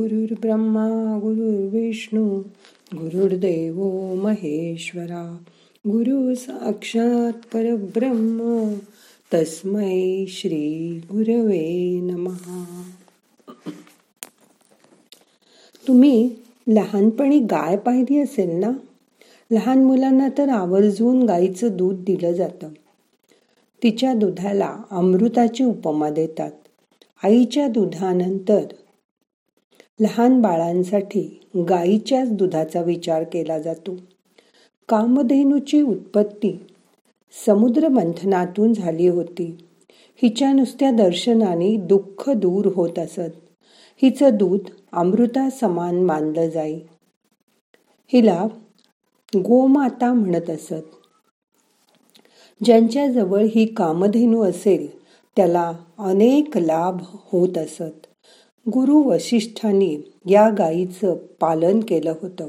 [0.00, 2.38] गुरुर्ब्रह्मा गुरुर्विष्णू
[2.94, 3.74] गुरुर्देव
[4.14, 5.38] महेश्वरा
[5.86, 8.72] गुरु साक्षात परब्रह्म
[9.34, 12.82] तस्मै श्री गुरवे नमहा
[15.88, 16.30] तुम्ही
[16.68, 18.70] लहानपणी गाय पाहिली असेल ना?
[19.50, 22.68] लहान मुलांना तर आवर्जून गायीचं दूध दिलं जातं.
[23.82, 26.52] तिच्या दुधाला अमृताची उपमा देतात.
[27.24, 28.64] आईच्या दुधानंतर
[30.02, 33.96] लहान बाळांसाठी गाईच्याच दुधाचा विचार केला जातो.
[34.88, 36.66] कामधेनूची उत्पत्ती
[37.46, 39.58] समुद्र मंथनातून झाली होती.
[40.22, 43.30] हिच्या नुसत्या दर्शनाने दुःख दूर होत असत.
[44.02, 44.60] हिचं दूध
[44.92, 46.80] अमृता समान मानलं जाई.
[48.12, 48.46] हिला
[49.36, 50.82] गोमाता म्हणत असत.
[52.64, 54.98] ज्यांच्याजवळ ही कामधेनू असेल
[55.36, 58.01] त्याला अनेक लाभ होत असत.
[58.66, 62.48] गुरु वसिष्ठांनी या गायीचं पालन केलं होतं.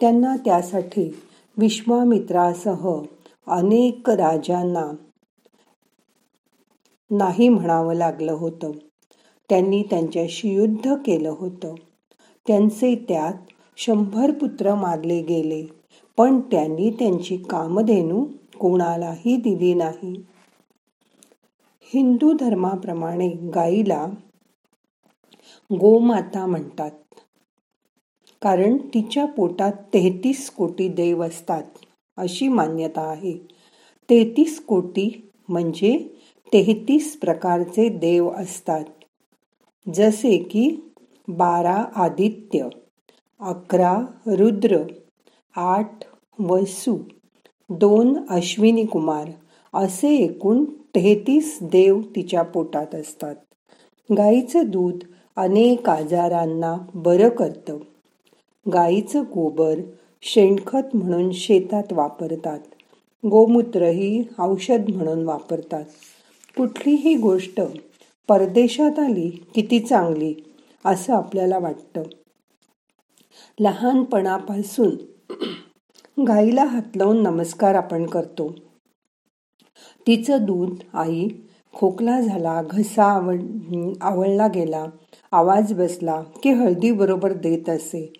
[0.00, 1.20] त्यांना त्यासाठी
[1.56, 3.02] विश्वामित्रासह
[3.46, 4.92] अनेक राजांना
[7.10, 8.70] नाही म्हणावं लागलं होतं.
[9.48, 11.74] त्यांनी त्यांच्याशी युद्ध केलं होतं.
[12.46, 13.34] त्यांचे त्यात
[13.76, 15.66] शंभर पुत्र मारले गेले
[16.16, 18.24] पण त्यांनी त्यांची कामधेनू
[18.60, 20.24] कोणालाही दिली नाही.
[21.94, 24.06] हिंदू धर्माप्रमाणे गाईला
[25.70, 26.90] गोमाता म्हणतात.
[28.42, 31.62] कारण तिच्या पोटात तेहतीस कोटी देव असतात
[32.16, 33.38] अशी मान्यता आहे.
[34.10, 36.08] तेहतीस कोटी म्हणजे
[36.52, 38.84] तेहतीस प्रकारचे देव असतात.
[39.94, 40.92] जसे की
[41.28, 42.68] बारा आदित्य
[43.40, 44.82] अकरा रुद्र
[45.56, 46.04] आठ
[46.38, 46.98] वसू
[47.70, 49.30] दोन अश्विनी कुमार
[49.74, 53.34] असे एकूण तेहतीस देव तिच्या पोटात असतात.
[54.16, 54.98] गाईचं दूध
[55.36, 57.78] अनेक आजारांना बरं करतं.
[58.72, 59.74] गाईचं गोबर
[60.22, 62.58] शेणखत म्हणून शेतात वापरतात.
[63.30, 65.84] गोमूत्रही औषध म्हणून वापरतात.
[66.56, 67.60] कुठलीही गोष्ट
[68.28, 70.34] परदेशात आली किती चांगली
[70.84, 72.02] असं आपल्याला वाटतं.
[73.60, 74.90] लहानपणापासून
[76.22, 78.54] गाईला हात लावून नमस्कार आपण करतो.
[80.06, 81.28] तिचं दूध आई
[81.74, 83.40] खोकला झाला घसा आवड
[84.00, 84.86] आवळला गेला
[85.32, 88.12] आवाज बसला की हळदी बरोबर देत असे.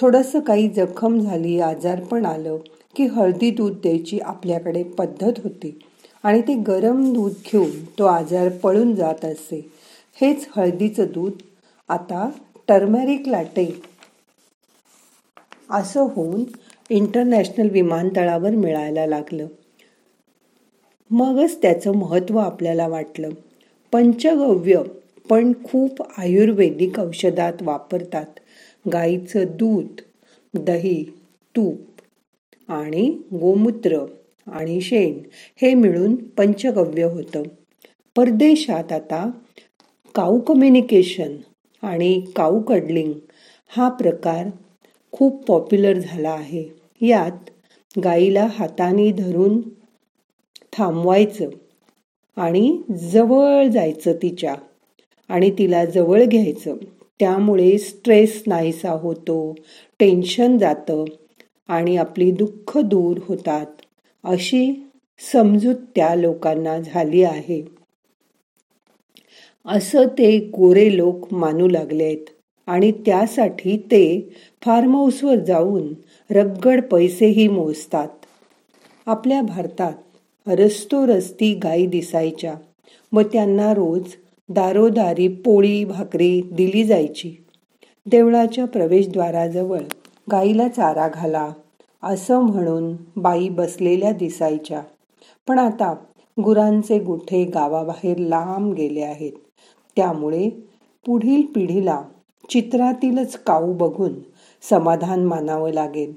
[0.00, 2.56] थोडस काही जखम झाली आजार पण आलं
[2.96, 5.78] की हळदी दूध द्यायची आपल्याकडे पद्धत होती
[6.22, 9.70] आणि ते गरम दूध घेऊन तो आजार पळून जात असे.
[10.20, 11.32] हेच हळदीचं दूध.
[11.88, 12.30] आता
[12.68, 13.82] टर्मेरिक लाटे.
[15.70, 16.44] असं होऊन
[16.90, 19.46] इंटरनॅशनल विमानतळावर मिळायला लागलं.
[21.10, 23.28] मगच त्याचं महत्त्व आपल्याला वाटलं.
[23.92, 24.82] पंचगव्य
[25.30, 28.26] पण खूप आयुर्वेदिक औषधात वापरतात.
[28.92, 30.00] गाईचं दूध
[30.54, 31.02] दही
[31.54, 34.04] तूप आणि गोमूत्र
[34.46, 35.18] आणि शेण
[35.62, 37.42] हे मिळून पंचगव्य होतं.
[38.16, 39.28] परदेशात आता
[40.14, 41.36] काऊ कम्युनिकेशन
[41.82, 43.12] आणि काऊ कडलिंग
[43.70, 44.46] हा प्रकार
[45.12, 46.64] खूप पॉप्युलर झाला आहे.
[47.00, 47.50] यात
[48.04, 49.60] गाईला हाताने धरून
[50.72, 51.50] थांबवायचं
[52.36, 54.54] आणि जवळ जायचं तिच्या
[55.28, 56.76] आणि तिला जवळ घ्यायचं.
[57.20, 59.54] त्यामुळे स्ट्रेस नाहीसा होतो
[59.98, 61.04] टेन्शन जातं
[61.68, 63.66] आणि आपली दुःख दूर होतात
[64.24, 64.90] अशी
[65.32, 67.62] समजूत त्या लोकांना झाली आहे.
[69.66, 72.30] असं ते गोरे लोक मानू लागलेत
[72.66, 75.94] आणि त्यासाठी ते फार्म हाऊसवर जाऊन
[76.30, 78.08] रगड पैसेही मोजतात.
[79.06, 79.94] आपल्या भारतात
[80.46, 82.54] रस्तो रस्ती गायी दिसायच्या.
[83.12, 84.02] व त्यांना रोज
[84.50, 87.44] दारोदारी पोळी भाकरी दिली जायची.
[88.06, 89.80] देवळाच्या प्रवेशद्वाराजवळ
[90.32, 91.52] गाईला चारा घाला
[92.02, 94.82] असं म्हणून बाई बसलेल्या दिसायच्या.
[95.48, 95.94] पण आता
[96.44, 99.32] गुरांचे गुठे गावाबाहेर लांब गेले आहेत.
[99.96, 100.50] त्यामुळे
[101.06, 102.02] पुढील पिढीला
[102.50, 104.12] चित्रातीलच काऊ बघून
[104.62, 106.12] समाधान मानावं लागेल.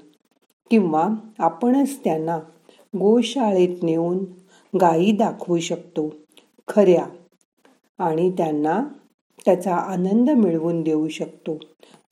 [0.70, 1.08] किंवा
[1.38, 2.38] आपणच त्यांना
[2.96, 4.18] गोशाळेत नेऊन
[4.80, 6.14] गायी दाखवू शकतो.
[6.68, 7.04] खऱ्या
[8.02, 8.82] आणि त्यांना
[9.44, 11.58] त्याचा आनंद मिळवून देऊ शकतो.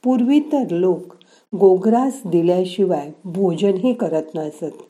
[0.05, 1.15] पूर्वी तर लोक
[1.53, 4.83] गोग्रास दिल्याशिवाय भोजनही करत नसत.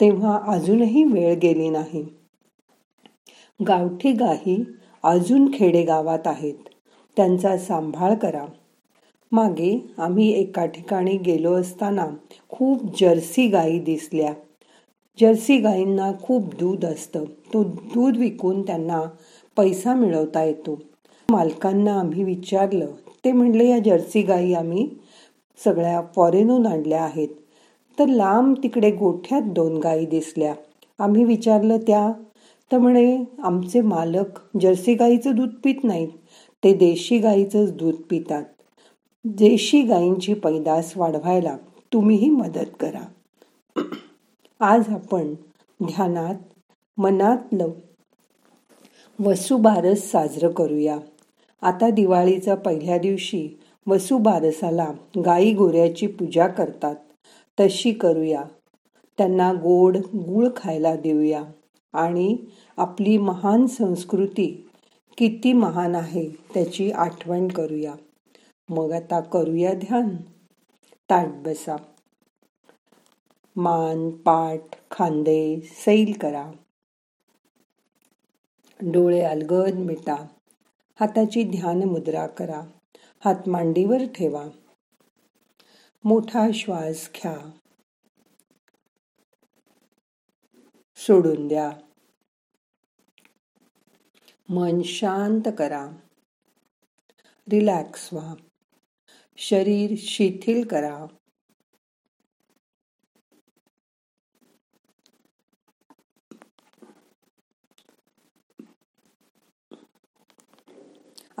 [0.00, 2.04] तेव्हा अजूनही वेळ गेली नाही.
[3.60, 4.64] गावठी गाही
[5.02, 6.54] अजून खेडेगावात आहेत.
[7.16, 8.46] त्यांचा सांभाळ करा.
[9.32, 12.06] मागे आम्ही एका ठिकाणी गेलो असताना
[12.48, 14.32] खूप जर्सी गायी दिसल्या.
[15.20, 17.24] जर्सी गायींना खूप दूध असतं.
[17.24, 19.00] तो दूध विकून त्यांना
[19.56, 20.80] पैसा मिळवता येतो.
[21.30, 22.86] मालकांना आम्ही विचारलं
[23.24, 24.88] ते म्हणले या जर्सी गाई आम्ही
[25.64, 27.28] सगळ्या फॉरेनहून आणल्या आहेत.
[27.98, 30.54] तर लांब तिकडे गोठ्यात दोन गायी दिसल्या.
[30.98, 32.12] आम्ही विचारलं त्या?
[32.72, 36.08] तर म्हणे आमचे मालक जर्सी गाईचं दूध पित नाहीत.
[36.64, 38.44] ते देशी गाईचंच दूध पितात.
[39.24, 41.56] देशी गायींची पैदास वाढवायला
[41.92, 43.02] तुम्हीही मदत करा.
[44.60, 45.34] आज आपण
[45.82, 46.34] ध्यानात
[46.96, 47.68] मनातलं
[49.20, 50.98] वसुबारस साजरं करूया.
[51.62, 53.48] आता दिवाळीचा पहिल्या दिवशी
[53.86, 54.90] वसुबारसाला
[55.26, 56.94] गाई गोऱ्याची पूजा करतात.
[57.60, 58.42] तशी करूया.
[59.18, 61.42] त्यांना गोड गूळ खायला देऊया.
[61.92, 62.36] आणि
[62.76, 64.70] आपली महान संस्कृती
[65.18, 67.94] किती महान आहे त्याची आठवण करूया.
[68.68, 70.08] मग आता करूया ध्यान.
[71.10, 71.76] ताट बसा.
[73.56, 74.60] मान पाठ
[74.90, 76.50] खांदे सैल करा.
[78.82, 80.26] डोळे अलगद मिटा.
[81.00, 82.62] हाताची ध्यान मुद्रा करा.
[83.24, 84.46] हात मांडीवर ठेवा.
[86.04, 87.50] मोठा श्वास घ्या.
[90.96, 91.70] सोडून द्या.
[94.48, 95.90] मन शांत करा.
[97.50, 98.34] रिलॅक्स व्हा.
[99.36, 101.06] शरीर शिथिल करा.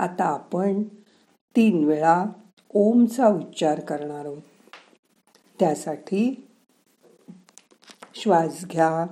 [0.02, 0.82] आता आपण
[1.56, 2.24] तीन वेळा
[2.74, 4.42] ओमचा उच्चार करणार आहोत.
[5.60, 6.48] त्यासाठी
[8.14, 9.06] श्वास घ्या.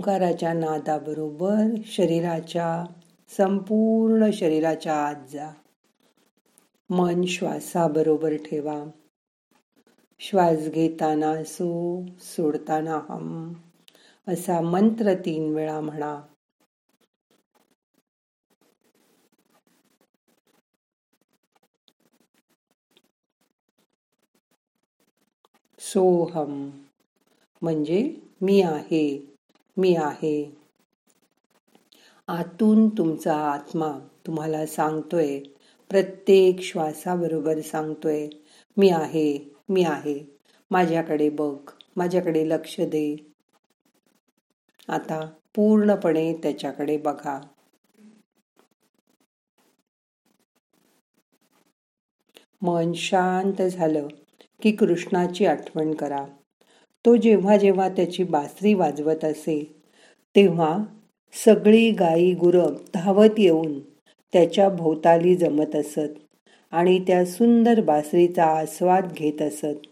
[0.00, 2.84] ओंकाराच्या नादाबरोबर शरीराच्या
[3.28, 5.50] संपूर्ण शरीराच्या आत जा.
[6.90, 8.84] मन श्वासाबरोबर ठेवा.
[10.20, 13.52] श्वास घेताना सो सोडताना हम
[14.28, 16.22] असा मंत्र तीन वेळा म्हणा.
[25.78, 26.70] सोहम
[27.62, 29.29] म्हणजे मी आहे.
[29.80, 30.56] मी आहे.
[32.26, 35.40] आतून तुमचा आत्मा तुम्हाला सांगतोय.
[35.88, 38.28] प्रत्येक श्वासाबरोबर सांगतोय
[38.76, 40.38] मी आहे मी आहे.
[40.70, 43.32] माझ्याकडे बघ माझ्याकडे लक्ष दे.
[44.88, 47.40] आता पूर्णपणे त्याच्याकडे बघा.
[52.62, 54.08] मन शांत झालं
[54.62, 56.26] की कृष्णाची आठवण करा.
[57.06, 59.76] तो जेव्हा जेव्हा त्याची बासरी वाजवत असे
[60.36, 60.78] तेव्हा
[61.44, 63.80] सगळी गाई गुरं धावत येऊन
[64.32, 66.18] त्याच्या भोवताली जमत असत
[66.70, 69.86] आणि त्या सुंदर बासरीचा आस्वाद घेत असत.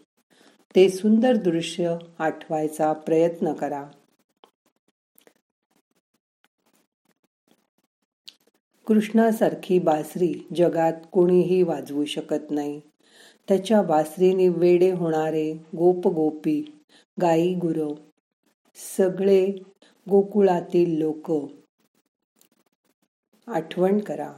[0.75, 3.83] ते सुंदर दृश्य आठवायचा प्रयत्न करा.
[8.87, 12.81] कृष्णासारखी बासरी जगात कोणीही वाजवू शकत नाही.
[13.47, 16.78] त्याच्या बासरीने वेडे होणारे गोपगोपी
[17.21, 17.93] गाई गुरव.
[18.97, 19.45] सगळे
[20.09, 21.31] गोकुळातील लोक.
[23.47, 24.33] आठवण करा.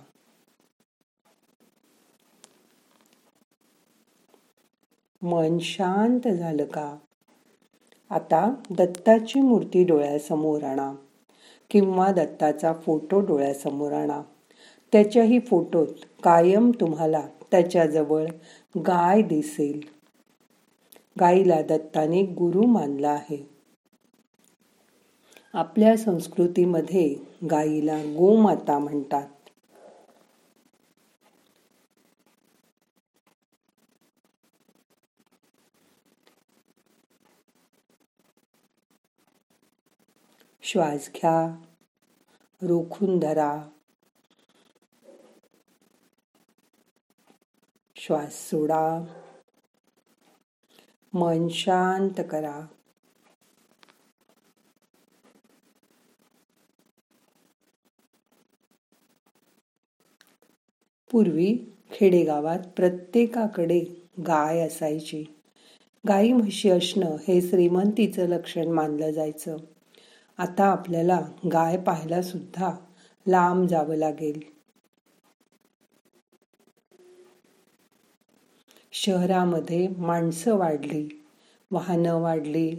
[5.22, 6.98] मन शांत झालं का?
[8.10, 10.94] आता दत्ताची मूर्ती डोळ्यासमोर आणा.
[11.70, 14.22] किंवा दत्ताचा फोटो डोळ्यासमोर आणा.
[14.92, 15.88] त्याच्याही फोटोत
[16.24, 18.26] कायम तुम्हाला त्याच्याजवळ
[18.78, 20.00] गाय दिसेल.
[21.22, 23.50] गाईला दत्ताने गुरु मानला आहे.
[25.54, 27.16] आपल्या संस्कृतीमध्ये
[27.51, 29.28] गाईला गोमाता म्हणतात.
[40.62, 41.62] श्वास घ्या
[42.62, 43.70] रोखून धरा.
[47.96, 49.04] श्वास सोडा.
[51.13, 52.65] मन शांत करा.
[61.12, 61.58] पूर्वी
[61.91, 63.80] खेडेगावात प्रत्येकाकडे
[64.27, 65.24] गाय असायची.
[66.08, 69.58] गाई म्हशी असणं हे श्रीमंतीचं लक्षण मानलं जायचं.
[70.38, 71.22] आता आपल्याला
[71.53, 72.72] गाय पाहायला सुद्धा
[73.27, 74.61] लांब जावं लागेल.
[79.03, 81.25] शहरामध्ये माणसं वाढली
[81.72, 82.75] वाहनं वाढली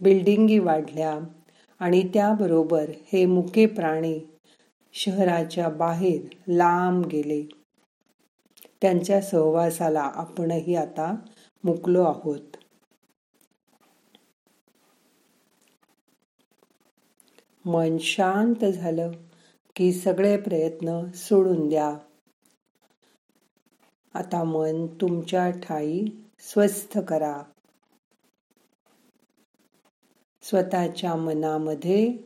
[0.00, 1.18] बिल्डिंगी वाढल्या
[1.78, 4.20] आणि त्याबरोबर हे मुके प्राणी
[4.92, 7.42] शहराच्या बाहेर लांब गेले.
[8.80, 11.16] त्यांच्या सहवासाला आपणही आता
[11.64, 12.56] मुकलो आहोत.
[17.64, 19.10] मन शांत झालं
[19.76, 21.98] की सगळे प्रयत्न सोडून द्या.
[24.18, 26.04] आता मन तुमच्या ठाई
[26.40, 27.42] स्वस्थ करा.
[30.42, 32.18] स्वतःच्या मनामध्ये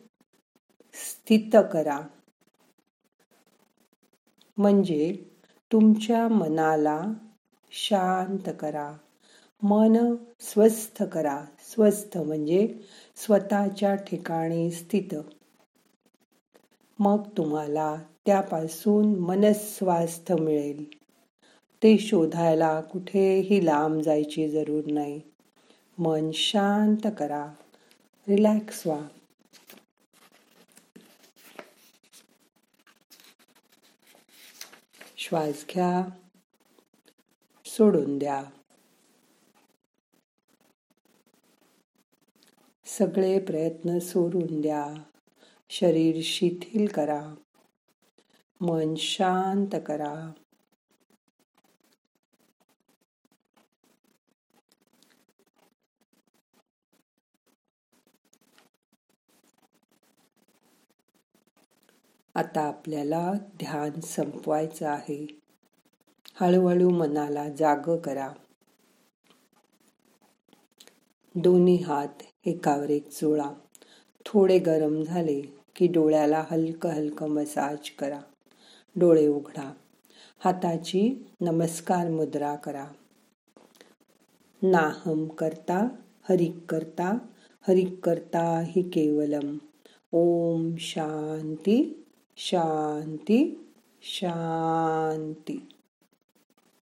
[0.94, 2.00] स्थित करा.
[4.56, 5.24] म्हणजे
[5.72, 7.02] तुमच्या मनाला
[7.70, 8.96] शांत करा.
[9.62, 11.44] मन स्वस्थ करा.
[11.58, 12.80] स्वस्थ म्हणजे
[13.16, 15.14] स्वतःच्या ठिकाणी स्थित.
[16.98, 17.96] मग तुम्हाला
[18.26, 21.01] त्यापासून मनस्वास्थ मिळेल.
[21.82, 25.20] ते शोधायला कुठेही लांब जायची जरूर नाही.
[25.98, 27.52] मन शांत करा.
[28.28, 29.08] रिलॅक्स व्हा.
[35.16, 36.08] श्वास घ्या.
[37.64, 38.44] सोडून द्या.
[42.86, 44.94] सगळे प्रयत्न सोडून द्या.
[45.70, 47.34] शरीर शिथिल करा.
[48.60, 50.32] मन शांत करा.
[62.34, 65.26] आता आपल्याला ध्यान संपवायचं आहे.
[66.40, 68.32] हळूहळू मनाला जाग करा.
[71.34, 72.08] दोन्ही हात
[72.46, 73.50] एकावर एक चोळा
[74.26, 75.42] थोडे गरम झाले
[75.76, 78.20] की डोळ्याला हलकं हलकं मसाज करा.
[78.96, 79.72] डोळे उघडा.
[80.38, 82.86] हाताची नमस्कार मुद्रा करा.
[84.62, 85.88] नाहम करता
[86.28, 87.18] हरिक करता
[87.68, 89.58] हरिक करता हि केवलम.
[90.12, 92.01] ओम शांती.
[92.36, 93.66] शांती
[94.02, 95.68] शांती.